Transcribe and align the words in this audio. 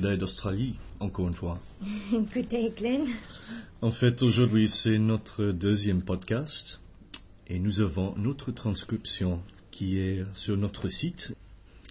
Day 0.00 0.16
d'Australie, 0.16 0.78
encore 1.00 1.28
une 1.28 1.34
fois. 1.34 1.58
Good 2.12 2.48
day, 2.48 2.72
Glenn. 2.76 3.04
En 3.82 3.90
fait, 3.90 4.22
aujourd'hui, 4.22 4.68
c'est 4.68 4.98
notre 4.98 5.46
deuxième 5.52 6.02
podcast 6.02 6.80
et 7.48 7.58
nous 7.58 7.80
avons 7.80 8.14
notre 8.16 8.52
transcription 8.52 9.40
qui 9.70 9.98
est 9.98 10.24
sur 10.34 10.56
notre 10.56 10.88
site. 10.88 11.34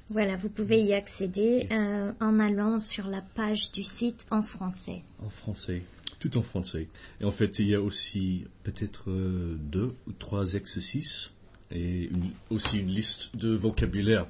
Voilà, 0.09 0.35
vous 0.37 0.49
pouvez 0.49 0.81
y 0.83 0.93
accéder 0.93 1.67
euh, 1.71 2.11
en 2.19 2.37
allant 2.39 2.77
sur 2.79 3.07
la 3.07 3.21
page 3.21 3.71
du 3.71 3.83
site 3.83 4.27
en 4.31 4.41
français. 4.43 5.01
En 5.23 5.29
français, 5.29 5.81
tout 6.19 6.37
en 6.37 6.43
français. 6.43 6.87
Et 7.21 7.25
en 7.25 7.31
fait, 7.31 7.57
il 7.59 7.69
y 7.69 7.75
a 7.75 7.81
aussi 7.81 8.45
peut-être 8.63 9.09
euh, 9.09 9.55
deux 9.59 9.93
ou 10.07 10.11
trois 10.11 10.53
exercices 10.53 11.31
et 11.71 12.03
une- 12.05 12.31
aussi 12.51 12.77
une 12.79 12.89
liste 12.89 13.35
de 13.35 13.55
vocabulaire. 13.55 14.27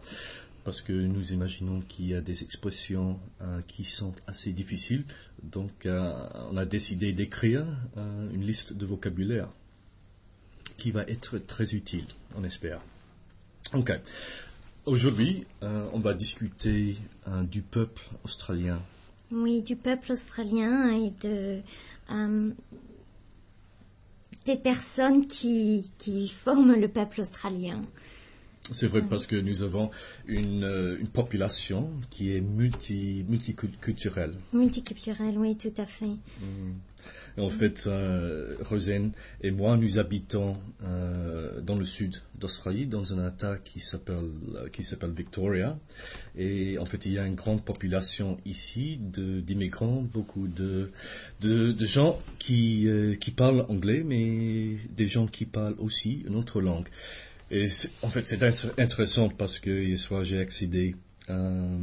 Parce 0.66 0.82
que 0.82 0.94
nous 0.94 1.32
imaginons 1.32 1.82
qu'il 1.82 2.08
y 2.08 2.16
a 2.16 2.22
des 2.22 2.42
expressions 2.42 3.20
euh, 3.42 3.62
qui 3.68 3.84
sont 3.84 4.14
assez 4.26 4.52
difficiles. 4.52 5.06
Donc, 5.44 5.86
euh, 5.86 6.28
on 6.52 6.58
a 6.58 6.66
décidé 6.66 7.14
d'écrire 7.14 7.68
euh, 7.98 8.30
une 8.34 8.44
liste 8.44 8.74
de 8.74 8.86
vocabulaire 8.88 9.48
qui 10.78 10.90
va 10.90 11.04
être 11.04 11.38
très 11.38 11.76
utile, 11.76 12.08
on 12.36 12.44
espère. 12.44 12.82
Ok. 13.74 13.94
Aujourd'hui, 14.86 15.46
on 15.62 16.00
va 16.00 16.14
discuter 16.14 16.98
du 17.50 17.64
peuple 17.64 18.04
australien. 18.24 18.80
Oui, 19.32 19.64
du 19.64 19.76
peuple 19.76 20.12
australien 20.12 20.92
et 20.92 21.12
de 21.24 21.62
des 24.46 24.58
personnes 24.58 25.26
qui, 25.26 25.90
qui 25.98 26.28
forment 26.28 26.76
le 26.76 26.88
peuple 26.88 27.22
australien. 27.22 27.82
C'est 28.72 28.88
vrai 28.88 29.02
parce 29.04 29.28
que 29.28 29.36
nous 29.36 29.64
avons 29.64 29.92
une, 30.28 30.64
euh, 30.64 30.98
une 31.00 31.08
population 31.08 31.92
qui 32.10 32.36
est 32.36 32.42
multi, 32.42 33.26
multiculturelle. 33.30 34.34
Multiculturel, 34.54 35.38
oui, 35.38 35.56
tout 35.56 35.74
à 35.78 35.86
fait. 35.86 36.18
Et 37.38 37.42
en 37.42 37.50
fait, 37.50 37.84
euh, 37.88 38.56
Rosen 38.62 39.12
et 39.42 39.52
moi, 39.52 39.78
nous 39.78 40.00
habitons 40.00 40.58
euh, 40.84 41.60
dans 41.62 41.76
le 41.76 41.84
sud 41.84 42.22
d'Australie, 42.40 42.88
dans 42.88 43.14
un 43.14 43.28
État 43.28 43.58
qui 43.58 43.80
s'appelle 43.80 44.32
euh, 44.56 44.70
qui 44.70 44.84
s'appelle 44.84 45.12
Victoria. 45.12 45.78
Et 46.38 46.80
en 46.80 46.86
fait, 46.86 47.06
il 47.06 47.12
y 47.14 47.20
a 47.20 47.26
une 47.26 47.36
grande 47.36 47.64
population 47.64 48.38
ici 48.46 48.98
d'immigrants, 48.98 50.02
beaucoup 50.02 50.48
de, 50.48 50.92
de 51.42 51.72
de 51.72 51.86
gens 51.86 52.20
qui 52.40 52.88
euh, 52.88 53.16
qui 53.16 53.32
parlent 53.32 53.66
anglais, 53.68 54.04
mais 54.06 54.78
des 54.96 55.08
gens 55.08 55.28
qui 55.28 55.46
parlent 55.46 55.76
aussi 55.78 56.24
une 56.28 56.36
autre 56.36 56.62
langue. 56.62 56.88
Et 57.52 57.68
en 58.02 58.10
fait, 58.10 58.26
c'est 58.26 58.42
int- 58.42 58.72
intéressant 58.80 59.30
parce 59.30 59.60
que 59.60 59.70
hier 59.70 59.98
soir, 59.98 60.24
j'ai 60.24 60.40
accédé 60.40 60.96
euh, 61.30 61.78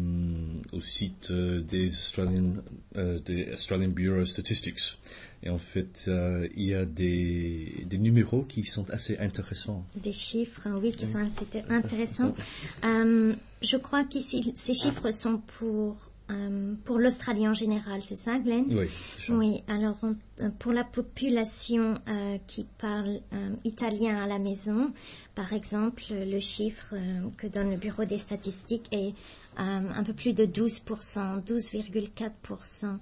au 0.73 0.81
site 0.81 1.31
euh, 1.31 1.61
des 1.61 1.89
Australian, 1.89 2.57
euh, 2.97 3.19
des 3.21 3.51
Australian 3.53 3.89
Bureau 3.89 4.21
of 4.21 4.29
Statistics. 4.29 4.99
Et 5.43 5.51
en 5.51 5.59
fait, 5.59 6.05
euh, 6.07 6.49
il 6.57 6.69
y 6.69 6.75
a 6.75 6.85
des, 6.85 7.85
des 7.87 7.99
numéros 7.99 8.43
qui 8.43 8.63
sont 8.65 8.89
assez 8.91 9.19
intéressants. 9.19 9.85
Des 9.97 10.13
chiffres, 10.13 10.69
oui, 10.81 10.93
qui 10.93 11.07
sont 11.07 11.19
assez 11.21 11.47
intéressants. 11.69 12.35
Euh, 12.85 13.35
je 13.63 13.77
crois 13.77 14.05
qu'ici, 14.05 14.53
ces 14.57 14.75
chiffres 14.75 15.11
sont 15.13 15.39
pour, 15.39 16.12
euh, 16.31 16.75
pour 16.85 16.99
l'Australie 16.99 17.47
en 17.49 17.55
général, 17.55 18.01
c'est 18.03 18.17
ça, 18.17 18.39
Glenn? 18.39 18.65
Oui. 18.71 18.89
Oui, 19.29 19.63
alors 19.67 19.97
on- 20.03 20.17
euh, 20.41 20.51
pour 20.59 20.73
la 20.73 20.85
population 20.85 21.99
euh, 22.09 22.39
qui 22.47 22.65
parle 22.79 23.21
euh, 23.33 23.51
italien 23.65 24.17
à 24.23 24.27
la 24.27 24.39
maison, 24.39 24.93
par 25.35 25.53
exemple, 25.53 26.03
le 26.11 26.39
chiffre 26.39 26.95
que 27.37 27.47
donne 27.47 27.71
le 27.71 27.77
Bureau 27.77 28.05
des 28.05 28.19
statistiques 28.19 28.87
est 28.93 29.15
un 29.57 30.03
peu 30.05 30.15
plus 30.15 30.33
de 30.33 30.47
12%, 30.47 31.45
12,4%. 31.45 32.99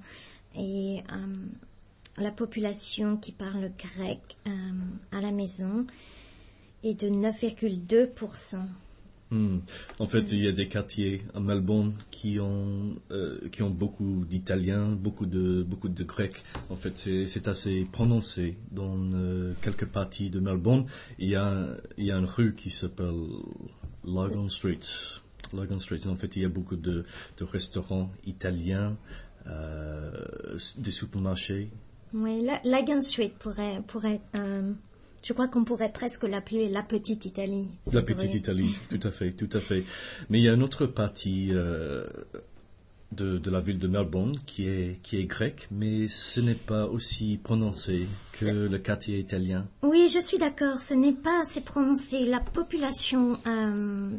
Et 0.56 1.02
la 2.16 2.30
population 2.32 3.16
qui 3.16 3.30
parle 3.32 3.70
grec 3.78 4.36
à 5.12 5.20
la 5.20 5.30
maison 5.30 5.86
est 6.82 6.94
de 6.94 7.08
9,2%. 7.08 8.56
Hmm. 9.30 9.58
En 10.00 10.08
fait, 10.08 10.32
il 10.32 10.44
y 10.44 10.48
a 10.48 10.52
des 10.52 10.66
quartiers 10.66 11.22
à 11.34 11.41
Melbourne 11.41 11.94
qui 12.10 12.41
ont 12.41 12.96
euh, 13.12 13.38
qui 13.52 13.62
ont 13.62 13.70
beaucoup 13.70 14.24
d'Italiens, 14.28 14.88
beaucoup 14.88 15.26
de 15.26 15.62
beaucoup 15.62 15.88
de 15.88 16.02
Grecs. 16.02 16.42
En 16.68 16.76
fait, 16.76 16.98
c'est 16.98 17.46
assez 17.46 17.86
prononcé 17.92 18.56
dans 18.72 18.96
euh, 19.14 19.54
quelques 19.62 19.86
parties 19.86 20.30
de 20.30 20.40
Melbourne. 20.40 20.86
Il 21.20 21.28
y 21.28 21.36
a 21.36 21.76
il 21.96 22.06
y 22.06 22.10
a 22.10 22.16
une 22.16 22.24
rue 22.24 22.56
qui 22.56 22.70
s'appelle 22.70 23.14
Logan 24.04 24.48
Street. 24.48 24.80
Logan 25.52 25.78
Street. 25.78 26.06
En 26.08 26.16
fait, 26.16 26.34
il 26.34 26.42
y 26.42 26.44
a 26.44 26.48
beaucoup 26.48 26.76
de 26.76 27.04
de 27.38 27.44
restaurants 27.44 28.10
italiens, 28.26 28.96
euh, 29.46 30.10
des 30.76 30.90
supermarchés. 30.90 31.70
Oui, 32.12 32.42
la, 32.42 32.60
Lagan 32.64 33.00
Street 33.00 33.32
pourrait, 33.38 33.82
pourrait 33.86 34.20
euh, 34.34 34.72
je 35.22 35.32
crois 35.32 35.48
qu'on 35.48 35.64
pourrait 35.64 35.92
presque 35.92 36.25
l'appeler 36.25 36.69
la 36.69 36.82
petite 36.82 37.25
Italie. 37.25 37.69
La 37.92 38.03
petite. 38.03 38.34
Italie, 38.34 38.75
tout 38.91 39.00
à 39.03 39.10
fait, 39.10 39.32
tout 39.32 39.48
à 39.53 39.60
fait. 39.60 39.84
Mais 40.28 40.38
il 40.38 40.44
y 40.44 40.48
a 40.48 40.54
une 40.54 40.62
autre 40.62 40.86
partie 40.86 41.48
euh, 41.53 42.06
de, 43.12 43.38
de 43.38 43.50
la 43.50 43.60
ville 43.60 43.78
de 43.78 43.88
Melbourne 43.88 44.36
qui 44.47 44.69
est, 44.69 45.03
qui 45.03 45.19
est 45.19 45.26
grecque, 45.26 45.69
mais 45.70 46.08
ce 46.08 46.41
n'est 46.41 46.54
pas 46.54 46.86
aussi 46.86 47.38
prononcé 47.42 47.92
que 48.38 48.50
le 48.50 48.78
quartier 48.78 49.19
italien. 49.19 49.66
Oui, 49.82 50.08
je 50.12 50.20
suis 50.20 50.38
d'accord. 50.38 50.81
Ce 50.81 50.94
n'est 50.94 51.12
pas 51.12 51.41
assez 51.42 51.60
prononcé. 51.60 52.26
La 52.26 52.41
population 52.41 53.38
euh, 53.47 54.10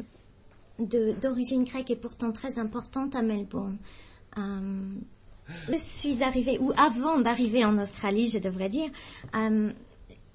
d'origine 0.78 1.64
grecque 1.64 1.90
est 1.90 1.96
pourtant 1.96 2.32
très 2.32 2.58
importante 2.58 3.16
à 3.16 3.22
Melbourne. 3.22 3.78
Euh, 4.38 4.92
je 5.68 5.76
suis 5.76 6.22
arrivée, 6.22 6.58
ou 6.60 6.72
avant 6.76 7.18
d'arriver 7.18 7.64
en 7.64 7.76
Australie, 7.78 8.28
je 8.28 8.38
devrais 8.38 8.68
dire, 8.68 8.88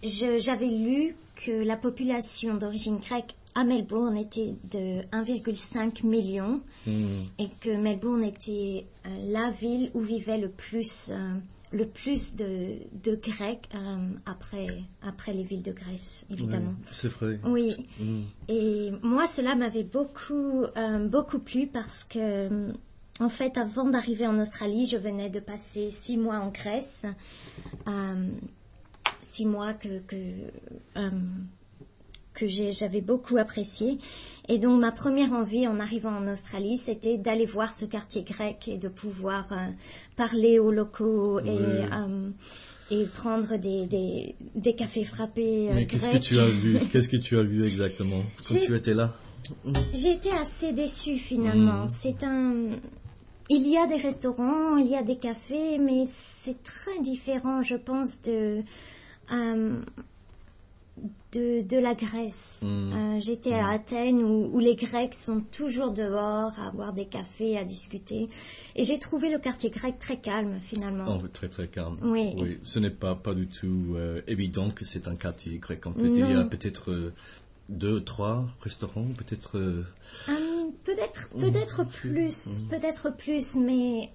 j'avais 0.04 0.70
lu 0.70 1.16
que 1.46 1.52
la 1.52 1.78
population 1.78 2.56
d'origine 2.56 2.98
grecque 2.98 3.36
à 3.56 3.64
Melbourne 3.64 4.18
était 4.18 4.54
de 4.72 5.02
1,5 5.12 6.06
million 6.06 6.62
Hmm. 6.86 7.24
et 7.40 7.50
que 7.62 7.76
Melbourne 7.76 8.24
était 8.24 8.86
euh, 9.06 9.10
la 9.32 9.50
ville 9.52 9.90
où 9.94 10.00
vivait 10.02 10.38
le 10.38 10.50
plus, 10.50 11.10
euh, 11.12 11.34
le 11.72 11.88
plus 11.88 12.36
de, 12.36 12.76
de 13.04 13.16
Grecs 13.16 13.68
euh, 13.74 13.98
après, 14.26 14.68
après 15.02 15.34
les 15.34 15.44
villes 15.44 15.64
de 15.64 15.72
Grèce, 15.72 16.26
évidemment. 16.30 16.76
Oui, 16.78 16.86
c'est 16.92 17.08
vrai. 17.10 17.40
Oui, 17.46 17.76
Hmm. 18.00 18.24
et 18.48 18.92
moi 19.02 19.26
cela 19.28 19.56
m'avait 19.56 19.84
beaucoup, 19.84 20.64
beaucoup 21.10 21.40
plu 21.40 21.66
parce 21.68 22.04
que, 22.04 22.72
en 23.20 23.30
fait, 23.30 23.58
avant 23.58 23.86
d'arriver 23.90 24.28
en 24.28 24.40
Australie, 24.40 24.86
je 24.86 24.98
venais 24.98 25.32
de 25.32 25.40
passer 25.40 25.90
six 25.90 26.18
mois 26.18 26.38
en 26.38 26.50
Grèce, 26.52 27.08
euh, 27.88 28.30
six 29.22 29.46
mois 29.46 29.74
que, 29.74 30.00
que, 30.00 30.16
euh, 30.98 31.10
que 32.34 32.48
j'avais 32.48 33.02
beaucoup 33.02 33.38
apprécié. 33.38 33.98
Et 34.48 34.60
donc 34.60 34.80
ma 34.80 34.92
première 34.92 35.34
envie 35.34 35.68
en 35.68 35.80
arrivant 35.80 36.16
en 36.16 36.28
Australie, 36.32 36.78
c'était 36.78 37.18
d'aller 37.18 37.46
voir 37.46 37.74
ce 37.74 37.86
quartier 37.86 38.24
grec 38.24 38.68
et 38.68 38.78
de 38.78 38.88
pouvoir 38.88 39.48
euh, 39.52 39.68
parler 40.16 40.60
aux 40.60 40.72
locaux 40.72 41.40
et, 41.40 41.50
euh, 41.50 42.30
et 42.92 43.06
prendre 43.06 43.58
des, 43.58 43.86
des, 43.86 44.36
des 44.56 44.74
cafés 44.76 45.04
frappés 45.04 45.70
Mais 45.74 45.86
qu'est-ce 45.86 46.10
que 46.10 46.18
tu 46.18 46.40
as 46.40 46.50
vu 46.50 46.80
Qu'est-ce 46.92 47.10
que 47.10 47.18
tu 47.18 47.38
as 47.38 47.44
vu 47.44 47.66
exactement 47.68 48.24
quand 48.48 48.60
tu 48.60 48.76
étais 48.76 48.94
là? 48.94 49.16
J'ai 49.94 50.12
été 50.12 50.32
assez 50.32 50.74
déçue 50.74 51.16
finalement. 51.16 51.84
Mhm. 51.84 51.88
C'est 51.88 52.24
un. 52.24 52.72
Il 53.50 53.68
y 53.68 53.78
a 53.78 53.88
des 53.88 53.96
restaurants, 53.96 54.76
il 54.76 54.88
y 54.88 54.96
a 54.96 55.04
des 55.04 55.16
cafés, 55.18 55.78
mais 55.78 56.04
c'est 56.06 56.62
très 56.64 57.00
différent, 57.02 57.62
je 57.62 57.76
pense, 57.76 58.22
de. 58.24 58.62
Euh, 59.32 59.82
de, 61.34 61.62
de 61.62 61.78
la 61.78 61.94
Grèce. 61.94 62.64
Mhm. 62.64 62.94
Euh, 62.94 63.20
J'étais 63.22 63.54
à 63.54 63.68
Athènes 63.70 64.24
où, 64.24 64.50
où 64.56 64.60
les 64.60 64.76
Grecs 64.76 65.14
sont 65.14 65.42
toujours 65.42 65.92
dehors 65.92 66.58
à 66.60 66.72
boire 66.72 66.94
des 66.94 67.06
cafés, 67.06 67.58
à 67.58 67.64
discuter. 67.66 68.30
Et 68.76 68.84
j'ai 68.84 68.98
trouvé 68.98 69.30
le 69.30 69.38
quartier 69.38 69.70
grec 69.70 70.00
très 70.00 70.18
calme 70.18 70.60
finalement. 70.62 71.20
Oh, 71.22 71.28
très 71.28 71.50
très 71.50 71.68
calme. 71.68 71.98
Oui. 72.02 72.58
Ce 72.64 72.80
n'est 72.80 72.90
pas, 72.90 73.16
pas 73.16 73.34
du 73.34 73.48
tout 73.48 73.94
euh, 73.96 74.22
évident 74.28 74.72
que 74.72 74.86
c'est 74.86 75.08
un 75.08 75.16
quartier 75.16 75.58
grec. 75.60 75.86
En 75.86 75.94
fait, 75.94 76.08
il 76.08 76.18
y 76.20 76.34
a 76.34 76.44
peut-être 76.46 76.92
euh, 76.92 77.14
deux, 77.70 78.02
trois 78.04 78.48
restaurants, 78.62 79.08
peut-être. 79.18 79.60
peut-être, 80.86 81.30
peut-être 81.38 81.84
Mhm. 81.84 81.90
plus, 81.90 82.64
peut-être 82.70 83.16
plus, 83.16 83.56
mais 83.58 84.10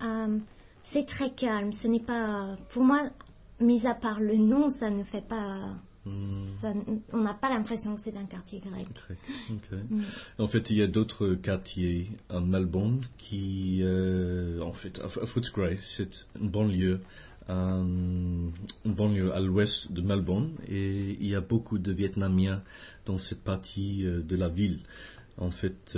c'est 0.81 1.07
très 1.07 1.31
calme. 1.31 1.73
Ce 1.73 1.87
n'est 1.87 2.01
pas, 2.01 2.57
pour 2.71 2.83
moi, 2.83 3.03
mis 3.63 3.87
à 3.87 3.95
part 3.95 4.21
le 4.21 4.37
nom, 4.37 4.69
ça 4.69 4.91
ne 4.91 5.05
fait 5.05 5.27
pas. 5.27 5.75
Ça- 6.09 6.75
on 7.13 7.21
n'a 7.21 7.33
pas 7.35 7.49
l'impression 7.49 7.95
que 7.95 8.01
c'est 8.01 8.17
un 8.17 8.25
quartier 8.25 8.59
grec. 8.59 8.89
Grec, 8.93 9.19
ok. 9.51 9.79
Mm. 9.89 10.03
En 10.41 10.49
fait, 10.49 10.71
il 10.71 10.77
y 10.77 10.83
a 10.83 10.89
d'autres 10.89 11.35
quartiers 11.35 12.11
à 12.29 12.41
Melbourne 12.41 13.03
qui, 13.19 13.81
euh, 13.83 14.61
en 14.61 14.73
fait, 14.73 14.99
à 14.99 15.05
à 15.05 15.27
Footscray, 15.27 15.79
c'est 15.81 16.27
une 16.41 16.49
banlieue, 16.51 17.01
euh, 17.51 17.83
une 18.85 18.95
banlieue 18.95 19.33
à 19.33 19.39
l'ouest 19.39 19.93
de 19.93 20.01
Melbourne, 20.03 20.51
et 20.67 21.17
il 21.21 21.29
y 21.29 21.37
a 21.37 21.41
beaucoup 21.41 21.79
de 21.79 21.93
Vietnamiens 21.93 22.65
dans 23.07 23.19
cette 23.19 23.43
partie 23.45 24.05
euh, 24.05 24.23
de 24.23 24.35
la 24.35 24.49
ville. 24.49 24.81
En 25.39 25.51
fait, 25.53 25.97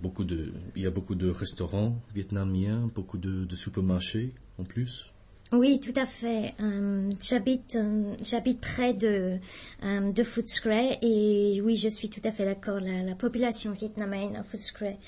beaucoup 0.00 0.22
de, 0.24 0.52
il 0.76 0.82
y 0.82 0.86
a 0.86 0.90
beaucoup 0.90 1.16
de 1.16 1.28
restaurants 1.28 2.00
vietnamiens, 2.14 2.88
beaucoup 2.94 3.18
de, 3.18 3.44
de 3.44 3.56
supermarchés 3.56 4.34
en 4.58 4.64
plus. 4.64 5.10
Oui, 5.52 5.80
tout 5.80 5.98
à 5.98 6.04
fait. 6.04 6.54
Euh, 6.60 7.10
j'habite, 7.22 7.76
euh, 7.76 8.14
j'habite 8.20 8.60
près 8.60 8.92
de, 8.92 9.38
euh, 9.82 10.12
de 10.12 10.22
Footscray 10.22 10.98
et 11.00 11.62
oui, 11.62 11.76
je 11.76 11.88
suis 11.88 12.10
tout 12.10 12.20
à 12.24 12.32
fait 12.32 12.44
d'accord. 12.44 12.80
La, 12.80 13.02
la 13.02 13.14
population 13.14 13.72
vietnamienne 13.72 14.36
à 14.36 14.42
Footscray 14.42 14.98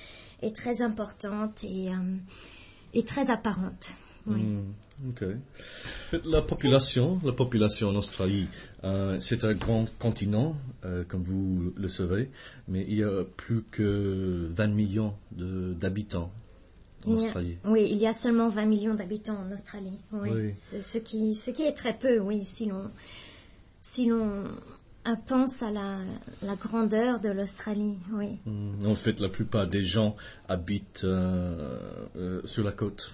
est 0.40 0.56
très 0.56 0.80
importante 0.80 1.64
et, 1.64 3.02
très 3.02 3.30
apparente. 3.30 3.94
Hmm. 4.24 4.72
La 6.24 6.42
population, 6.42 7.20
la 7.24 7.32
population 7.32 7.88
en 7.88 7.96
Australie, 7.96 8.48
c'est 9.18 9.44
un 9.44 9.54
grand 9.54 9.86
continent, 9.98 10.56
comme 11.08 11.22
vous 11.22 11.72
le 11.74 11.88
savez, 11.88 12.30
mais 12.68 12.84
il 12.86 12.96
y 12.96 13.02
a 13.02 13.24
plus 13.24 13.62
que 13.70 14.46
20 14.50 14.66
millions 14.68 15.14
de- 15.32 15.72
d'habitants 15.72 16.30
en 17.06 17.10
Il 17.14 17.20
y 17.20 17.22
a- 17.22 17.26
Australie. 17.26 17.58
oui, 17.64 17.88
il 17.90 17.96
y 17.98 18.06
a 18.06 18.12
seulement 18.12 18.48
20 18.48 18.66
millions 18.66 18.94
d'habitants 18.94 19.38
en 19.38 19.52
Australie. 19.52 19.98
Oui. 20.12 20.30
Oui. 20.32 20.50
C'est 20.54 20.82
Ce, 20.82 20.98
qui, 20.98 21.34
ce 21.34 21.50
qui 21.50 21.62
est 21.62 21.72
très 21.72 21.96
peu, 21.96 22.18
oui, 22.18 22.44
si 22.44 22.66
l'on 22.66 22.90
si 23.80 24.06
l'on 24.06 24.44
euh, 25.08 25.16
pense 25.26 25.62
à 25.62 25.70
la, 25.70 25.98
la 26.42 26.54
grandeur 26.56 27.18
de 27.20 27.30
l'Australie. 27.30 27.96
Oui. 28.12 28.38
Hmm, 28.44 28.84
En 28.86 28.94
fait, 28.94 29.18
la 29.20 29.28
plupart 29.30 29.66
des 29.66 29.84
gens 29.84 30.16
habitent 30.48 31.02
euh, 31.04 31.78
euh, 32.16 32.40
sur 32.44 32.62
la 32.62 32.72
côte. 32.72 33.10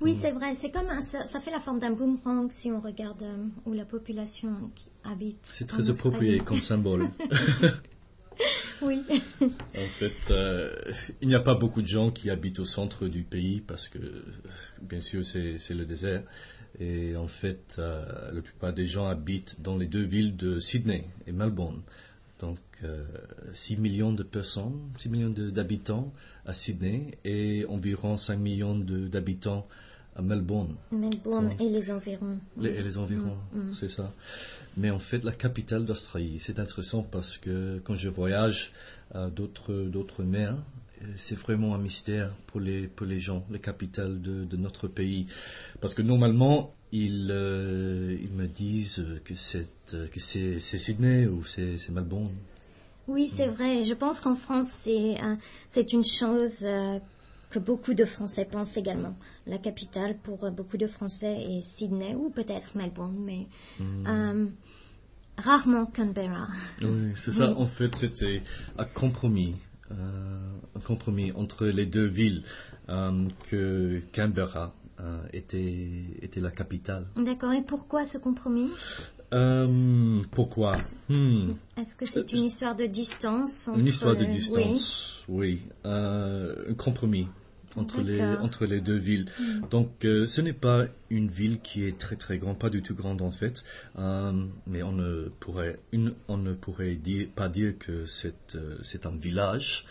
Oui, 0.00 0.14
c'est 0.14 0.30
vrai. 0.30 0.54
C'est 0.54 0.70
comme 0.70 0.86
un- 0.88 1.02
ça, 1.02 1.26
ça 1.26 1.40
fait 1.40 1.50
la 1.50 1.58
forme 1.58 1.80
d'un 1.80 1.90
boomerang 1.90 2.50
si 2.52 2.70
on 2.70 2.80
regarde 2.80 3.22
euh, 3.24 3.36
où 3.66 3.72
la 3.72 3.84
population 3.84 4.70
habite. 5.04 5.40
C'est 5.42 5.66
très 5.66 5.90
approprié 5.90 6.38
comme 6.40 6.58
symbole. 6.62 7.08
Oui. 8.82 9.02
En 9.40 9.88
fait, 9.98 10.30
euh, 10.30 10.72
il 11.20 11.28
n'y 11.28 11.34
a 11.34 11.40
pas 11.40 11.54
beaucoup 11.54 11.82
de 11.82 11.86
gens 11.86 12.10
qui 12.10 12.30
habitent 12.30 12.60
au 12.60 12.64
centre 12.64 13.08
du 13.08 13.24
pays 13.24 13.60
parce 13.60 13.88
que, 13.88 13.98
bien 14.82 15.00
sûr, 15.00 15.24
c'est 15.24 15.74
le 15.74 15.84
désert. 15.84 16.22
Et 16.78 17.16
en 17.16 17.26
fait, 17.26 17.76
euh, 17.78 18.30
la 18.32 18.40
plupart 18.40 18.72
des 18.72 18.86
gens 18.86 19.08
habitent 19.08 19.60
dans 19.60 19.76
les 19.76 19.86
deux 19.86 20.04
villes 20.04 20.36
de 20.36 20.60
Sydney 20.60 21.04
et 21.26 21.32
Melbourne. 21.32 21.82
Donc, 22.38 22.58
euh, 22.84 23.04
6 23.52 23.78
millions 23.78 24.12
de 24.12 24.22
personnes, 24.22 24.78
6 24.98 25.08
millions 25.08 25.30
d'habitants 25.30 26.12
à 26.46 26.54
Sydney 26.54 27.18
et 27.24 27.66
environ 27.68 28.16
5 28.16 28.36
millions 28.36 28.76
d'habitants 28.76 29.66
à 30.18 30.22
Melbourne. 30.22 30.74
Melbourne 30.90 31.52
et 31.60 31.68
les 31.68 31.90
environs. 31.90 32.38
Les, 32.56 32.70
et 32.70 32.82
les 32.82 32.98
environs, 32.98 33.36
Mm, 33.52 33.58
mm. 33.70 33.74
c'est 33.74 33.88
ça. 33.88 34.12
Mais 34.76 34.90
en 34.90 34.98
fait, 34.98 35.22
la 35.24 35.32
capitale 35.32 35.84
d'Australie, 35.84 36.38
c'est 36.40 36.58
intéressant 36.58 37.02
parce 37.02 37.38
que 37.38 37.80
quand 37.84 37.94
je 37.94 38.08
voyage 38.08 38.72
à 39.14 39.28
d'autres 39.28 39.74
d'autres 39.94 40.22
mers, 40.24 40.56
euh, 41.02 41.06
c'est 41.16 41.38
vraiment 41.38 41.74
un 41.74 41.78
mystère 41.78 42.30
pour 42.48 42.60
les 42.60 42.88
pour 42.88 43.06
les 43.06 43.20
gens, 43.20 43.44
la 43.50 43.58
capitale 43.58 44.20
de, 44.20 44.44
de 44.44 44.56
notre 44.56 44.88
pays, 44.88 45.26
parce 45.80 45.94
que 45.94 46.02
normalement 46.02 46.74
ils 46.92 47.28
euh, 47.30 48.16
ils 48.20 48.32
me 48.32 48.46
disent 48.48 49.04
que 49.24 49.34
c'est 49.36 49.70
euh, 49.94 50.06
que 50.08 50.20
c'est 50.20 50.58
Sydney 50.60 51.26
ou 51.28 51.44
c'est 51.44 51.78
Melbourne. 51.90 52.34
Oui, 53.06 53.24
Mm. 53.24 53.26
c'est 53.36 53.46
vrai. 53.56 53.82
Je 53.84 53.94
pense 53.94 54.20
qu'en 54.20 54.34
France, 54.34 54.68
c'est 54.84 55.22
euh, 55.22 55.36
c'est 55.68 55.92
une 55.92 56.04
chose 56.04 56.58
euh, 56.66 56.98
que 57.50 57.58
beaucoup 57.58 57.94
de 57.94 58.04
Français 58.04 58.44
pensent 58.44 58.76
également. 58.76 59.16
La 59.46 59.58
capitale 59.58 60.16
pour 60.22 60.44
euh, 60.44 60.50
beaucoup 60.50 60.76
de 60.76 60.86
Français 60.86 61.34
est 61.42 61.62
Sydney 61.62 62.14
ou 62.14 62.30
peut-être 62.30 62.76
Melbourne, 62.76 63.16
mais 63.18 63.46
Mm. 63.80 64.06
euh, 64.06 64.46
rarement 65.38 65.86
Canberra. 65.86 66.48
Oui, 66.82 67.12
c'est 67.16 67.32
ça. 67.32 67.48
Oui. 67.50 67.54
En 67.56 67.66
fait, 67.66 67.94
c'était 67.96 68.42
un 68.76 68.84
compromis, 68.84 69.54
euh, 69.90 69.94
un 70.76 70.80
compromis 70.80 71.32
entre 71.32 71.66
les 71.66 71.86
deux 71.86 72.06
villes 72.06 72.42
euh, 72.88 73.28
que 73.50 74.00
Canberra 74.14 74.74
était 75.32 76.04
était 76.22 76.40
la 76.40 76.50
capitale. 76.50 77.06
D'accord. 77.16 77.52
Et 77.52 77.62
pourquoi 77.62 78.04
ce 78.04 78.18
compromis? 78.18 78.68
Euh, 79.32 80.22
pourquoi? 80.30 80.76
Hmm, 81.08 81.52
Est-ce 81.76 81.94
que 81.94 82.06
c'est 82.06 82.32
une 82.32 82.44
histoire 82.44 82.74
de 82.74 82.86
distance 82.86 83.68
entre, 83.68 83.78
Une 83.78 83.86
histoire 83.86 84.16
de 84.16 84.24
distance, 84.24 85.24
oui. 85.28 85.66
Euh, 85.84 86.70
un 86.70 86.74
compromis 86.74 87.28
entre 87.78 88.00
les, 88.02 88.20
entre 88.22 88.66
les 88.66 88.80
deux 88.80 88.96
villes. 88.96 89.26
Donc, 89.70 90.04
euh, 90.04 90.26
ce 90.26 90.40
n'est 90.40 90.52
pas 90.52 90.86
une 91.10 91.28
ville 91.28 91.60
qui 91.60 91.84
est 91.86 91.98
très 91.98 92.16
très 92.16 92.38
grande, 92.38 92.58
pas 92.58 92.70
du 92.70 92.82
tout 92.82 92.94
grande 92.94 93.22
en 93.22 93.30
fait, 93.30 93.64
euh, 93.98 94.32
mais 94.66 94.82
on 94.82 94.92
ne 94.92 95.28
pourrait, 95.40 95.78
une, 95.92 96.12
on 96.28 96.36
ne 96.36 96.52
pourrait 96.54 96.94
dire, 96.96 97.28
pas 97.34 97.48
dire 97.48 97.74
que 97.78 98.06
c'est 98.06 98.56
euh, 98.56 98.76
c'est 98.82 99.06
un 99.06 99.16
village. 99.16 99.84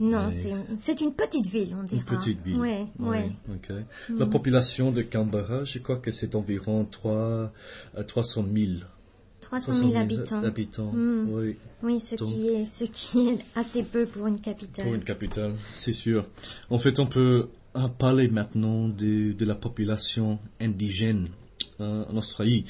Non, 0.00 0.30
c'est 0.30 0.52
c'est 0.76 1.00
une 1.00 1.14
petite 1.14 1.46
ville, 1.46 1.74
on 1.74 1.80
Une 1.80 1.86
dira. 1.86 2.04
petite 2.04 2.42
ville. 2.42 2.58
Oui, 2.58 2.86
oui. 2.98 3.32
La 4.10 4.26
population 4.26 4.92
de 4.92 5.00
Canberra, 5.02 5.64
je 5.64 5.78
crois 5.78 5.96
que 5.96 6.10
c'est 6.10 6.34
environ 6.34 6.84
3, 6.84 7.52
euh, 7.96 8.02
300 8.06 8.44
000. 8.54 8.72
300 9.40 9.74
000 9.74 9.96
habitants. 9.96 10.42
habitants, 10.42 10.92
Mm. 10.92 11.28
oui. 11.30 11.56
Oui, 11.82 12.00
ce 12.00 12.16
Donc- 12.16 12.28
qui 12.28 12.48
est 12.48 12.64
ce 12.66 12.84
qui 12.84 13.28
est 13.28 13.38
assez 13.54 13.82
peu 13.84 14.06
pour 14.06 14.26
une 14.26 14.40
capitale. 14.40 14.84
Pour 14.84 14.94
une 14.94 15.04
capitale, 15.04 15.54
c'est 15.72 15.92
sûr. 15.92 16.26
En 16.70 16.78
fait, 16.78 16.98
on 16.98 17.06
peut 17.06 17.48
euh, 17.76 17.88
parler 17.88 18.28
maintenant 18.28 18.88
de, 18.88 19.32
de 19.32 19.44
la 19.44 19.54
population 19.54 20.38
indigène 20.60 21.28
euh, 21.80 22.04
en 22.08 22.16
Australie. 22.16 22.64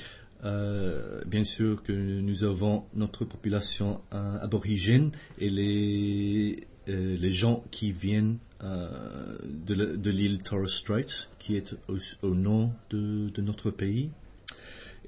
Euh, 0.44 1.20
bien 1.26 1.42
sûr 1.42 1.82
que 1.82 1.92
nous 1.92 2.44
avons 2.44 2.84
notre 2.94 3.24
population 3.24 4.00
euh, 4.14 4.38
aborigène 4.40 5.10
et 5.40 5.50
les, 5.50 6.66
les 6.86 7.32
gens 7.32 7.64
qui 7.72 7.90
viennent 7.92 8.38
de, 8.62 10.10
l'île 10.10 10.42
Torres 10.42 10.70
Strait, 10.70 11.06
qui 11.38 11.56
est 11.56 11.74
au, 11.88 11.96
au 12.22 12.34
nord 12.34 12.70
de, 12.90 13.30
de 13.30 13.42
notre 13.42 13.70
pays. 13.70 14.10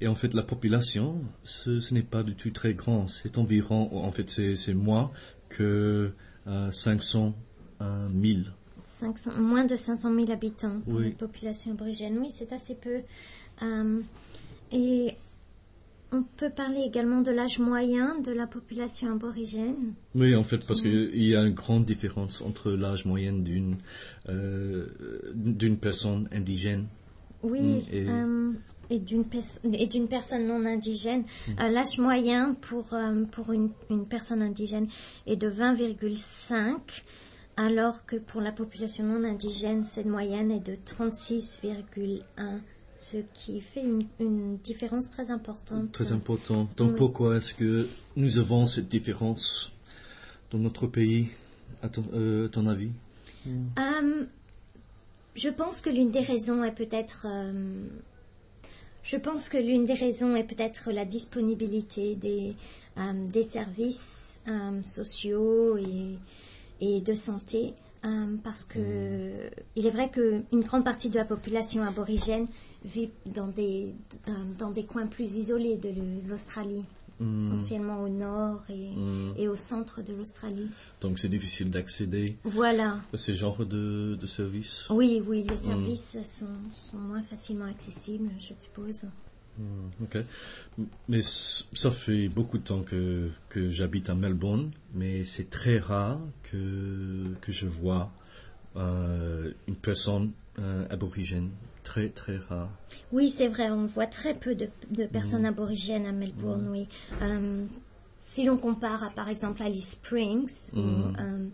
Et 0.01 0.07
en 0.07 0.15
fait, 0.15 0.33
la 0.33 0.41
population, 0.43 1.21
ce, 1.43 1.79
ce 1.79 1.93
n'est 1.93 2.01
pas 2.01 2.23
du 2.23 2.35
tout 2.35 2.49
très 2.49 2.73
grand. 2.73 3.07
C'est 3.07 3.37
environ, 3.37 4.03
en 4.03 4.11
fait, 4.11 4.29
c'est 4.29 4.73
moins 4.73 5.11
que 5.49 6.11
euh, 6.47 6.71
500 6.71 7.35
euh, 7.81 8.07
000. 8.21 8.39
500 8.83 9.33
moins 9.39 9.63
de 9.63 9.75
500 9.75 10.13
000 10.15 10.31
habitants 10.31 10.81
pour 10.81 10.95
Oui. 10.95 11.09
la 11.09 11.15
population 11.15 11.71
aborigène. 11.73 12.17
Oui, 12.17 12.29
c'est 12.31 12.51
assez 12.51 12.75
peu. 12.75 13.01
Euh, 13.61 14.01
et 14.71 15.13
on 16.11 16.23
peut 16.23 16.49
parler 16.49 16.81
également 16.81 17.21
de 17.21 17.29
l'âge 17.31 17.59
moyen 17.59 18.19
de 18.19 18.31
la 18.31 18.47
population 18.47 19.13
aborigène. 19.13 19.93
Oui, 20.15 20.35
en 20.35 20.43
fait, 20.43 20.65
parce 20.65 20.81
qu'il 20.81 21.23
y 21.23 21.35
a 21.35 21.43
une 21.43 21.53
grande 21.53 21.85
différence 21.85 22.41
entre 22.41 22.71
l'âge 22.71 23.05
moyen 23.05 23.33
d'une 23.33 23.77
euh, 24.29 24.87
d'une 25.35 25.77
personne 25.77 26.27
indigène. 26.31 26.87
Oui, 27.43 27.85
et- 27.91 28.07
euh, 28.09 28.51
et 28.91 28.99
d'une 28.99 29.23
d'une 29.89 30.07
personne 30.07 30.45
non 30.47 30.65
indigène. 30.65 31.21
Mm. 31.47 31.51
Euh, 31.59 31.69
l'âge 31.69 31.97
moyen 31.97 32.55
pour, 32.61 32.93
euh, 32.93 33.23
pour 33.31 33.51
une, 33.51 33.69
une 33.89 34.05
personne 34.05 34.41
indigène 34.41 34.87
est 35.27 35.35
de 35.37 35.49
20,5, 35.49 36.77
alors 37.57 38.05
que 38.05 38.17
pour 38.17 38.41
la 38.41 38.51
population 38.51 39.03
non 39.05 39.23
indigène, 39.27 39.83
cette 39.83 40.05
moyenne 40.05 40.51
est 40.51 40.59
de 40.59 40.75
36,1, 40.75 42.21
ce 42.95 43.17
qui 43.33 43.61
fait 43.61 43.81
une, 43.83 44.05
une 44.19 44.57
différence 44.57 45.09
très 45.09 45.31
importante. 45.31 45.91
Très 45.91 46.11
important. 46.11 46.67
Donc 46.77 46.91
Oui. 46.91 46.97
pourquoi 46.97 47.37
est-ce 47.37 47.53
que 47.53 47.87
nous 48.15 48.37
avons 48.37 48.65
cette 48.65 48.89
différence 48.89 49.71
dans 50.51 50.59
notre 50.59 50.87
pays, 50.87 51.29
à 51.81 51.89
ton, 51.89 52.03
euh, 52.13 52.47
ton 52.49 52.67
avis? 52.67 52.91
Euh, 53.47 54.25
je 55.35 55.49
pense 55.49 55.81
que 55.81 55.89
l'une 55.89 56.11
des 56.11 56.19
raisons 56.19 56.63
est 56.63 56.75
peut-être. 56.75 57.25
euh, 57.27 57.87
je 59.03 59.17
pense 59.17 59.49
que 59.49 59.57
l'une 59.57 59.85
des 59.85 59.93
raisons 59.93 60.35
est 60.35 60.43
peut-être 60.43 60.91
la 60.91 61.05
disponibilité 61.05 62.15
des, 62.15 62.55
euh, 62.97 63.27
des 63.27 63.43
services 63.43 64.41
euh, 64.47 64.81
sociaux 64.83 65.77
et, 65.77 66.17
et 66.79 67.01
de 67.01 67.13
santé. 67.13 67.73
euh, 68.05 68.35
parce 68.43 68.63
que 68.65 69.49
il 69.75 69.85
est 69.85 69.89
vrai 69.91 70.09
qu'une 70.09 70.61
grande 70.61 70.83
partie 70.83 71.09
de 71.09 71.17
la 71.17 71.25
population 71.25 71.83
aborigène 71.83 72.47
vit 72.83 73.11
dans 73.27 73.47
des, 73.47 73.93
dans 74.57 74.71
des 74.71 74.85
coins 74.85 75.05
plus 75.07 75.37
isolés 75.37 75.77
de 75.77 75.93
l'Australie, 76.27 76.83
Hmm, 77.21 77.37
essentiellement 77.37 78.01
au 78.01 78.09
nord 78.09 78.63
et, 78.69 78.95
hmm. 78.95 79.33
et 79.37 79.47
au 79.47 79.55
centre 79.55 80.01
de 80.01 80.11
l'Australie. 80.11 80.67
Donc 81.01 81.19
c'est 81.19 81.29
difficile 81.29 81.69
d'accéder 81.69 82.37
Voilà. 82.43 82.99
à 83.13 83.17
ces 83.17 83.35
genres 83.35 83.63
de, 83.63 84.17
de 84.19 84.25
services. 84.25 84.85
Oui, 84.89 85.21
oui, 85.27 85.45
les 85.47 85.57
services 85.57 86.17
sont, 86.23 86.47
sont 86.73 86.97
moins 86.97 87.21
facilement 87.21 87.65
accessibles, 87.65 88.31
je 88.39 88.55
suppose. 88.55 89.05
Ok. 90.01 90.17
Mais 91.07 91.21
ça 91.21 91.91
fait 91.91 92.27
beaucoup 92.27 92.57
de 92.57 92.63
temps 92.63 92.81
que, 92.81 93.29
que 93.49 93.69
j'habite 93.69 94.09
à 94.09 94.15
Melbourne, 94.15 94.71
mais 94.95 95.23
c'est 95.23 95.49
très 95.49 95.77
rare 95.77 96.19
que, 96.43 97.35
que 97.41 97.51
je 97.51 97.67
vois 97.67 98.11
euh, 98.77 99.51
une 99.67 99.75
personne 99.75 100.31
euh, 100.57 100.87
aborigène. 100.89 101.51
Très, 101.83 102.09
très 102.09 102.37
rare. 102.37 102.69
Oui, 103.11 103.29
c'est 103.29 103.47
vrai, 103.47 103.69
on 103.71 103.85
voit 103.85 104.07
très 104.07 104.33
peu 104.33 104.55
de, 104.55 104.69
de 104.91 105.05
personnes 105.05 105.45
aborigènes 105.45 106.05
à 106.05 106.11
Melbourne, 106.11 106.67
oui. 106.69 106.87
Euh, 107.21 107.65
si 108.17 108.45
l'on 108.45 108.57
compare 108.57 109.03
à, 109.03 109.09
par 109.09 109.29
exemple, 109.29 109.61
Alice 109.63 109.91
Springs, 109.93 110.71
où, 110.73 110.77
Mhm. 110.77 111.13
euh, 111.19 111.47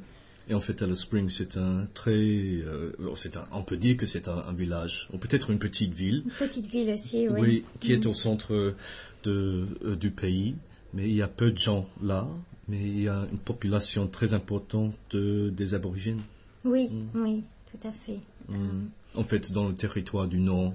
Et 0.49 0.53
en 0.53 0.61
fait, 0.61 0.81
Alice 0.81 0.99
Springs, 0.99 1.29
c'est 1.29 1.57
un 1.57 1.87
très, 1.93 2.11
euh, 2.13 2.91
c'est 3.15 3.35
un, 3.35 3.45
on 3.51 3.63
peut 3.63 3.75
dire 3.77 3.97
que 3.97 4.05
c'est 4.05 4.27
un, 4.29 4.37
un 4.37 4.53
village, 4.53 5.09
ou 5.13 5.17
peut-être 5.17 5.49
une 5.49 5.59
petite 5.59 5.93
ville. 5.93 6.23
Une 6.25 6.31
petite 6.31 6.67
ville 6.67 6.91
aussi, 6.91 7.27
oui. 7.27 7.39
Oui, 7.41 7.65
qui 7.81 7.91
est 7.93 8.05
au 8.05 8.13
centre 8.13 8.75
de, 9.23 9.65
euh, 9.83 9.95
du 9.95 10.11
pays, 10.11 10.55
mais 10.93 11.03
il 11.09 11.15
y 11.15 11.21
a 11.21 11.27
peu 11.27 11.51
de 11.51 11.57
gens 11.57 11.89
là, 12.01 12.27
mais 12.69 12.79
il 12.79 13.01
y 13.01 13.07
a 13.09 13.27
une 13.31 13.39
population 13.39 14.07
très 14.07 14.33
importante 14.33 14.93
de- 15.11 15.49
des 15.49 15.73
aborigènes. 15.73 16.21
Oui, 16.63 16.89
oui, 17.13 17.43
tout 17.71 17.87
à 17.87 17.91
fait. 17.91 18.19
Mm. 18.49 18.87
En 19.15 19.23
fait, 19.23 19.51
dans 19.51 19.67
le 19.67 19.75
territoire 19.75 20.27
du 20.27 20.39
Nord, 20.39 20.73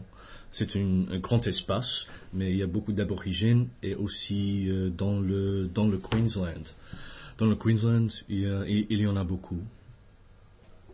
c'est 0.51 0.77
un 0.77 1.19
grand 1.19 1.47
espace, 1.47 2.07
mais 2.35 2.51
il 2.51 2.57
y 2.59 2.63
a 2.63 2.67
beaucoup 2.67 2.93
d'aborigènes 2.93 3.69
et 3.83 3.95
aussi 3.95 4.69
euh, 4.69 4.91
dans 4.91 5.19
le 5.21 5.67
dans 5.73 5.87
le 5.89 5.99
Queensland. 5.99 6.65
Dans 7.39 7.47
le 7.47 7.57
Queensland, 7.57 8.09
il 8.29 8.41
y, 8.41 8.47
a- 8.47 8.65
il- 8.67 8.87
il 8.91 9.01
y 9.01 9.07
en 9.07 9.17
a 9.17 9.25
beaucoup. 9.25 9.59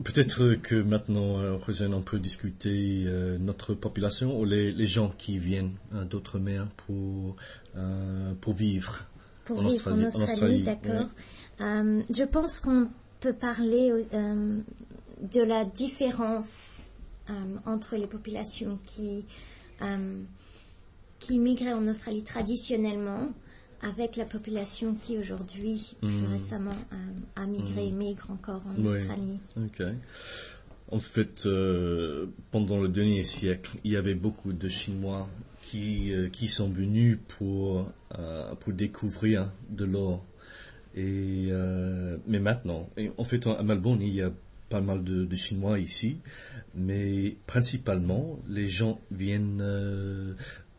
Peut-être 0.05 0.55
que 0.63 0.77
maintenant, 0.77 1.41
euh, 1.41 1.57
Rosanne, 1.57 1.93
on 1.93 2.03
peut 2.03 2.21
discuter 2.21 3.03
euh, 3.07 3.37
notre 3.39 3.75
population 3.75 4.39
ou 4.39 4.45
les, 4.45 4.71
les 4.71 4.87
gens 4.87 5.13
qui 5.19 5.39
viennent 5.39 5.73
euh, 5.93 6.05
d'autres 6.05 6.39
mers 6.39 6.69
pour 6.87 7.35
euh, 7.77 8.33
pour 8.41 8.53
vivre. 8.53 9.05
Pour 9.45 9.59
En 9.59 9.63
vivre 9.63 9.75
Australie, 9.75 10.05
en 10.05 10.07
Australie, 10.07 10.33
Australie, 10.33 10.63
d'accord. 10.63 11.09
Euh, 11.61 12.03
je 12.17 12.23
pense 12.23 12.61
qu'on 12.61 12.89
peut 13.19 13.33
parler 13.33 13.91
euh, 14.15 14.61
de 15.21 15.43
la 15.43 15.65
différence 15.65 16.89
euh, 17.31 17.33
entre 17.67 17.97
les 17.97 18.07
populations 18.07 18.79
qui, 18.87 19.25
euh, 19.83 20.23
qui 21.19 21.39
migraient 21.39 21.73
en 21.73 21.87
Australie 21.89 22.23
traditionnellement 22.25 23.29
avec 23.81 24.17
la 24.17 24.25
population 24.25 24.95
qui 24.95 25.19
aujourd'hui, 25.19 25.97
plus 26.01 26.23
Mhm. 26.23 26.33
récemment, 26.33 26.79
euh, 26.93 26.97
a 27.37 27.47
migré, 27.47 27.91
migre 27.91 28.31
encore 28.31 28.63
en 28.67 28.75
Oui. 28.81 28.87
Australie. 28.87 29.41
En 30.91 31.01
fait, 31.01 31.45
euh, 31.47 32.27
pendant 32.51 32.81
le 32.81 32.89
dernier 32.89 33.23
siècle, 33.23 33.79
il 33.85 33.93
y 33.93 33.97
avait 33.97 34.15
beaucoup 34.15 34.53
de 34.55 34.69
Chinois 34.69 35.29
qui, 35.61 36.15
euh, 36.15 36.29
qui 36.31 36.49
sont 36.49 36.71
venus 36.71 37.19
pour, 37.29 37.93
euh, 38.19 38.55
pour 38.55 38.73
découvrir 38.73 39.53
de 39.69 39.85
l'or. 39.85 40.25
Et, 40.95 41.51
mais 42.27 42.41
maintenant, 42.41 42.89
en 43.19 43.25
fait, 43.25 43.47
à 43.47 43.63
Melbourne, 43.63 44.01
il 44.03 44.15
y 44.15 44.23
a 44.23 44.33
pas 44.69 44.81
mal 44.81 45.03
de, 45.05 45.25
de 45.25 45.37
Chinois 45.37 45.79
ici, 45.79 46.19
mais 46.75 47.37
principalement, 47.47 48.39
les 48.49 48.69
gens 48.69 49.01
viennent 49.11 49.61
euh, 49.63 50.35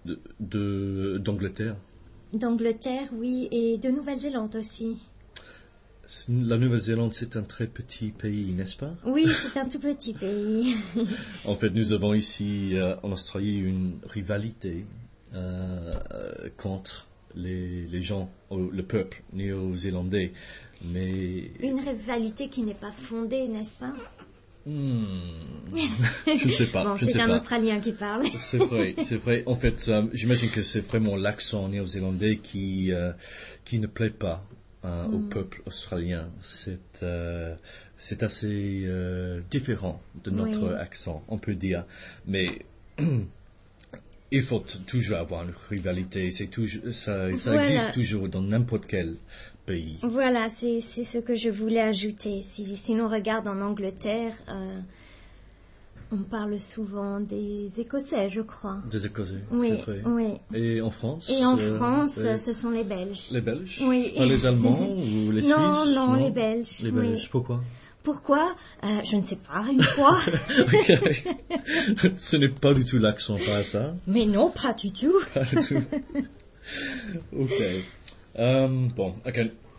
de- 0.06 0.20
de- 0.40 1.18
d'Angleterre. 1.18 1.76
D'Angleterre, 2.34 3.10
oui, 3.14 3.48
et 3.52 3.78
de 3.78 3.90
Nouvelle-Zélande 3.90 4.56
aussi. 4.56 4.98
La 6.28 6.58
Nouvelle-Zélande, 6.58 7.14
c'est 7.14 7.36
un 7.38 7.44
très 7.44 7.68
petit 7.68 8.10
pays, 8.10 8.52
n'est-ce 8.54 8.76
pas? 8.76 8.96
Oui, 9.06 9.28
c'est 9.54 9.60
un 9.60 9.68
tout 9.70 9.80
petit 9.80 10.14
pays. 10.14 10.76
En 11.46 11.56
fait, 11.56 11.70
nous 11.72 11.94
avons 11.94 12.14
ici 12.14 12.76
euh, 12.78 12.96
en 13.04 13.12
Australie 13.12 13.58
une 13.58 13.98
rivalité 14.08 14.86
euh, 15.34 15.94
contre 16.58 17.08
les, 17.36 17.86
les 17.88 18.02
gens, 18.02 18.30
le 18.52 18.82
peuple 18.84 19.22
néo-zélandais. 19.34 20.32
Mais 20.84 21.52
Une 21.62 21.80
rivalité 21.80 22.48
qui 22.50 22.62
n'est 22.62 22.74
pas 22.74 22.92
fondée, 22.92 23.48
n'est-ce 23.48 23.76
pas? 23.76 23.94
Hmm, 24.66 25.32
je 26.28 26.48
ne 26.48 26.52
sais 26.52 26.68
pas. 26.68 26.84
Bon, 26.86 26.98
c'est 26.98 27.20
un 27.20 27.28
pas. 27.28 27.36
Australien 27.36 27.80
qui 27.80 27.92
parle. 27.94 28.26
C'est 28.40 28.58
vrai, 28.58 28.94
c'est 29.02 29.18
vrai. 29.18 29.44
En 29.46 29.56
fait, 29.56 29.88
euh, 29.88 30.04
j'imagine 30.14 30.52
que 30.52 30.62
c'est 30.62 30.82
vraiment 30.82 31.16
l'accent 31.16 31.68
néo-zélandais 31.70 32.38
qui 32.38 32.92
euh, 32.92 33.12
qui 33.66 33.80
ne 33.80 33.88
plaît 33.88 34.10
pas 34.10 34.44
euh, 34.86 35.06
au 35.08 35.20
Mm. 35.20 35.30
peuple 35.30 35.62
australien. 35.66 36.30
C'est 36.42 37.04
euh, 37.04 37.56
c'est 37.98 38.22
assez 38.24 38.84
euh, 38.86 39.42
différent 39.50 40.02
de 40.24 40.30
notre 40.32 40.68
Oui. 40.70 40.76
accent, 40.78 41.24
on 41.30 41.38
peut 41.38 41.56
dire. 41.56 41.86
Mais 42.28 42.60
il 44.32 44.42
faut 44.44 44.64
toujours 44.86 45.18
avoir 45.18 45.44
une 45.44 45.54
rivalité. 45.70 46.32
C'est 46.32 46.48
toujours 46.48 46.84
ça, 46.94 47.36
ça 47.36 47.52
Voilà. 47.52 47.68
existe 47.70 47.94
toujours 47.94 48.30
dans 48.30 48.42
n'importe 48.42 48.86
quel 48.88 49.18
pays. 49.66 49.98
Voilà, 50.04 50.50
c'est 50.50 50.82
ce 50.82 51.18
que 51.20 51.36
je 51.36 51.50
voulais 51.50 51.82
ajouter. 51.82 52.42
Si, 52.42 52.76
si 52.78 52.96
l'on 52.96 53.08
regarde 53.08 53.48
en 53.48 53.60
Angleterre, 53.62 54.34
euh, 54.50 54.80
on 56.12 56.24
parle 56.24 56.60
souvent 56.60 57.20
des 57.20 57.80
Écossais, 57.80 58.30
je 58.30 58.42
crois. 58.42 58.82
Des 58.90 59.06
Écossais, 59.06 59.44
Oui, 59.52 59.74
vrai. 59.86 60.02
oui. 60.06 60.34
Et 60.54 60.82
en 60.82 60.90
France 60.90 61.30
Et 61.30 61.46
en 61.46 61.56
euh, 61.58 61.78
France, 61.78 62.18
les- 62.24 62.38
ce 62.40 62.52
sont 62.54 62.72
les 62.72 62.84
Belges. 62.84 63.30
les 63.32 63.42
Belges? 63.42 63.80
Oui. 63.82 64.14
Pas 64.18 64.26
les 64.26 64.46
Allemands 64.46 64.90
ou 64.98 65.32
les 65.32 65.42
Suisses? 65.44 65.54
non, 65.56 65.86
non, 65.86 66.16
les 66.16 66.32
Belges. 66.32 66.82
Les 66.82 66.90
oui. 66.90 67.12
Belges, 67.12 67.30
pourquoi? 67.30 67.62
Pourquoi? 68.04 68.56
Euh, 68.84 69.02
Je 69.04 69.18
ne 69.18 69.22
sais 69.22 69.38
pas, 69.38 69.66
une 69.72 69.84
fois. 69.84 70.18
Ce 72.18 72.38
n'est 72.38 72.50
pas 72.50 72.74
du 72.74 72.86
tout 72.86 72.98
l'accent, 72.98 73.36
pas 73.38 73.64
ça. 73.64 73.94
Mais 74.08 74.26
non, 74.26 74.52
pas 74.52 74.74
du 74.74 74.92
tout. 74.92 75.20
Pas 75.34 75.44
du 75.44 75.56
tout. 75.58 75.82
ok. 77.34 77.62
Euh, 78.38 78.88
bon. 78.96 79.14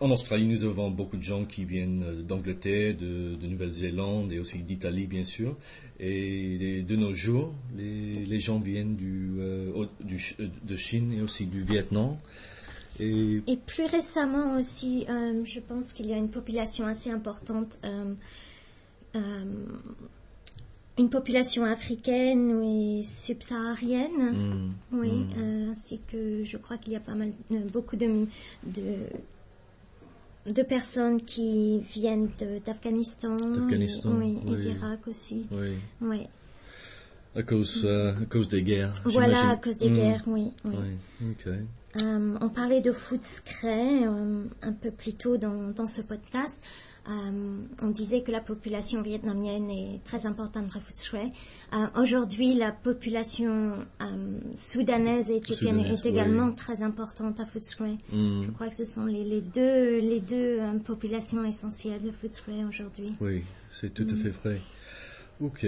En 0.03 0.11
Australie, 0.11 0.47
nous 0.47 0.65
avons 0.65 0.91
beaucoup 0.91 1.19
de 1.19 1.23
gens 1.23 1.45
qui 1.45 1.65
viennent 1.65 2.23
d'Angleterre, 2.23 2.97
de, 2.97 3.35
de 3.35 3.47
Nouvelle-Zélande 3.47 4.33
et 4.33 4.39
aussi 4.39 4.59
d'Italie, 4.61 5.07
bien 5.07 5.25
sûr. 5.25 5.57
Et 5.99 6.83
de 6.83 6.97
nos 6.97 7.13
jours, 7.13 7.53
les, 7.77 8.25
les 8.25 8.41
gens 8.41 8.59
viennent 8.59 8.97
du, 8.97 9.33
euh, 9.39 9.85
du 10.01 10.35
euh, 10.41 10.49
de 10.63 10.77
Chine 10.77 11.13
et 11.13 11.21
aussi 11.21 11.45
du 11.45 11.63
Vietnam. 11.63 12.17
Et 13.01 13.41
Et 13.47 13.57
plus 13.57 13.87
récemment 13.87 14.57
aussi, 14.59 15.07
euh, 15.09 15.45
je 15.45 15.61
pense 15.61 15.93
qu'il 15.93 16.07
y 16.07 16.13
a 16.13 16.17
une 16.17 16.29
population 16.31 16.87
assez 16.87 17.11
importante, 17.11 17.79
euh, 17.85 18.13
euh, 19.17 19.21
une 20.99 21.09
population 21.09 21.65
africaine 21.65 22.63
et 22.63 23.03
subsaharienne, 23.03 24.35
Hmm, 24.35 24.73
oui, 24.93 25.25
hmm. 25.37 25.71
ainsi 25.71 25.99
que 26.11 26.45
je 26.45 26.57
crois 26.59 26.77
qu'il 26.77 26.93
y 26.93 26.97
a 26.97 27.01
pas 27.01 27.15
mal, 27.15 27.33
beaucoup 27.73 27.97
de, 27.97 28.27
de, 28.67 30.53
de 30.53 30.63
personnes 30.63 31.23
qui 31.23 31.81
viennent 31.81 32.29
d'Afghanistan, 32.67 33.37
et, 33.71 33.77
oui, 34.05 34.39
et 34.47 34.51
oui. 34.51 34.57
d'Irak 34.59 35.09
aussi, 35.09 35.47
oui. 35.53 35.69
oui. 36.03 36.27
À 37.35 37.43
cause, 37.45 37.83
euh, 37.85 38.13
à 38.21 38.27
cause 38.27 38.49
des 38.49 38.63
guerres. 38.63 38.93
Voilà, 39.05 39.51
à 39.51 39.57
cause 39.57 39.77
des 39.77 39.89
Hmm. 39.89 39.95
guerres, 39.97 40.25
oui. 40.27 40.53
oui. 40.65 40.75
Oui, 41.23 41.31
ok. 41.31 41.53
Euh, 41.97 42.39
on 42.41 42.49
parlait 42.49 42.81
de 42.81 42.93
Footscray 42.93 44.07
euh, 44.07 44.45
un 44.63 44.73
peu 44.73 44.91
plus 44.93 45.15
tôt 45.15 45.37
dans, 45.39 45.71
dans 45.75 45.89
ce 45.89 46.01
podcast. 46.03 46.63
Euh, 47.09 47.63
on 47.83 47.89
disait 47.91 48.23
que 48.23 48.31
la 48.31 48.41
population 48.41 49.03
vietnamienne 49.03 49.71
est 49.71 50.01
très 50.05 50.27
importante 50.27 50.71
à 50.77 50.81
Footscray. 50.81 51.31
Euh, 51.73 51.87
Aujourd'hui, 52.01 52.55
la 52.55 52.71
population 52.71 53.75
soudanaise 54.55 55.31
et 55.31 55.37
éthiopienne 55.37 55.79
Soudanaise, 55.79 55.99
est 56.07 56.09
également 56.09 56.49
oui. 56.49 56.55
très 56.55 56.83
importante 56.83 57.41
à 57.41 57.47
Footscray. 57.47 57.97
Hmm. 58.13 58.43
Je 58.45 58.51
crois 58.51 58.69
que 58.69 58.75
ce 58.75 58.85
sont 58.85 59.07
les, 59.07 59.25
les 59.25 59.41
deux, 59.41 59.99
les 59.99 60.21
deux 60.21 60.61
populations 60.85 61.45
essentielles 61.45 62.03
de 62.03 62.11
Footscray 62.13 62.65
aujourd'hui. 62.65 63.15
Oui, 63.21 63.43
c'est 63.73 63.93
tout 63.93 64.07
à 64.09 64.13
Mm. 64.13 64.17
fait 64.17 64.31
vrai. 64.31 64.61
Ok. 65.41 65.67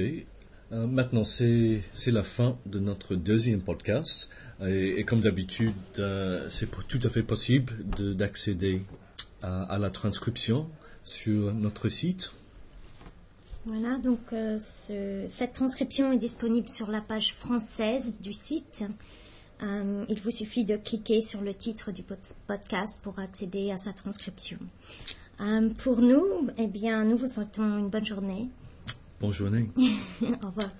Maintenant, 0.70 1.24
c'est 1.24 1.82
la 2.06 2.22
fin 2.22 2.56
de 2.66 2.78
notre 2.78 3.14
deuxième 3.14 3.60
podcast. 3.60 4.30
Et, 4.64 5.00
et 5.00 5.04
comme 5.04 5.20
d'habitude, 5.20 5.74
euh, 5.98 6.48
c'est 6.48 6.68
tout 6.88 7.00
à 7.02 7.08
fait 7.08 7.22
possible 7.22 7.72
de- 7.96 8.12
d'accéder 8.12 8.82
à, 9.42 9.62
à 9.64 9.78
la 9.78 9.90
transcription 9.90 10.68
sur 11.04 11.52
notre 11.54 11.88
site. 11.88 12.32
Voilà, 13.64 13.96
donc 13.98 14.20
euh, 14.32 14.58
ce- 14.58 15.24
cette 15.26 15.52
transcription 15.52 16.12
est 16.12 16.18
disponible 16.18 16.68
sur 16.68 16.90
la 16.90 17.00
page 17.00 17.32
française 17.34 18.18
du 18.20 18.32
site. 18.32 18.84
Euh, 19.62 20.04
il 20.08 20.20
vous 20.20 20.32
suffit 20.32 20.64
de 20.64 20.76
cliquer 20.76 21.20
sur 21.20 21.40
le 21.40 21.54
titre 21.54 21.92
du 21.92 22.02
pod- 22.02 22.18
podcast 22.48 23.00
pour 23.02 23.18
accéder 23.20 23.70
à 23.70 23.78
sa 23.78 23.92
transcription. 23.92 24.58
Euh, 25.40 25.70
pour 25.78 26.00
nous, 26.00 26.48
eh 26.58 26.66
bien, 26.66 27.04
nous 27.04 27.16
vous 27.16 27.28
souhaitons 27.28 27.78
une 27.78 27.88
bonne 27.88 28.04
journée. 28.04 28.48
Bonne 29.20 29.32
journée. 29.32 29.68
Au 30.42 30.46
revoir. 30.46 30.70